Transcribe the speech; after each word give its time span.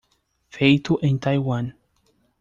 Feito 0.49 0.97
em 1.03 1.15
Taiwan. 1.15 1.75